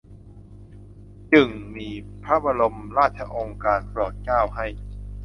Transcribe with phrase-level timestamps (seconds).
[1.33, 1.89] จึ่งมี
[2.23, 4.67] พระบรมราชโองการโปรดเกล้า ให้